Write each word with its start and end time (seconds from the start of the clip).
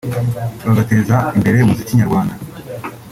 bagateza 0.65 1.17
imbere 1.35 1.55
umuziki 1.61 1.97
nyarwanda 1.99 2.33